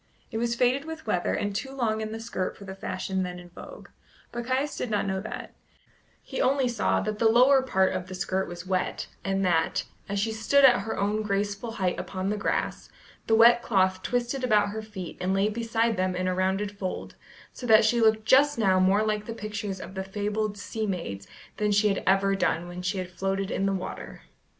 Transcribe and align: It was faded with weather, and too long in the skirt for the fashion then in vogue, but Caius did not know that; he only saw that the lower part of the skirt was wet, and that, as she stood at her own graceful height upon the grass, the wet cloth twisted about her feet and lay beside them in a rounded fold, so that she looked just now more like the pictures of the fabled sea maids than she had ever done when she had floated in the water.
It 0.31 0.39
was 0.39 0.55
faded 0.55 0.85
with 0.85 1.05
weather, 1.05 1.35
and 1.35 1.55
too 1.55 1.71
long 1.71 2.01
in 2.01 2.11
the 2.11 2.19
skirt 2.19 2.57
for 2.57 2.65
the 2.65 2.73
fashion 2.73 3.21
then 3.21 3.37
in 3.37 3.49
vogue, 3.49 3.89
but 4.31 4.45
Caius 4.47 4.75
did 4.75 4.89
not 4.89 5.05
know 5.05 5.21
that; 5.21 5.53
he 6.23 6.41
only 6.41 6.67
saw 6.67 7.01
that 7.01 7.19
the 7.19 7.29
lower 7.29 7.61
part 7.61 7.93
of 7.93 8.07
the 8.07 8.15
skirt 8.15 8.47
was 8.47 8.65
wet, 8.65 9.05
and 9.23 9.45
that, 9.45 9.85
as 10.09 10.19
she 10.19 10.31
stood 10.31 10.65
at 10.65 10.79
her 10.79 10.97
own 10.97 11.21
graceful 11.21 11.73
height 11.73 11.99
upon 11.99 12.31
the 12.31 12.35
grass, 12.35 12.89
the 13.27 13.35
wet 13.35 13.61
cloth 13.61 14.01
twisted 14.01 14.43
about 14.43 14.69
her 14.69 14.81
feet 14.81 15.17
and 15.21 15.35
lay 15.35 15.49
beside 15.49 15.97
them 15.97 16.15
in 16.15 16.27
a 16.27 16.33
rounded 16.33 16.71
fold, 16.79 17.13
so 17.53 17.67
that 17.67 17.85
she 17.85 18.01
looked 18.01 18.25
just 18.25 18.57
now 18.57 18.79
more 18.79 19.03
like 19.03 19.25
the 19.27 19.35
pictures 19.35 19.79
of 19.79 19.93
the 19.93 20.03
fabled 20.03 20.57
sea 20.57 20.87
maids 20.87 21.27
than 21.57 21.71
she 21.71 21.89
had 21.89 22.01
ever 22.07 22.33
done 22.33 22.67
when 22.67 22.81
she 22.81 22.97
had 22.97 23.11
floated 23.11 23.51
in 23.51 23.67
the 23.67 23.71
water. 23.71 24.23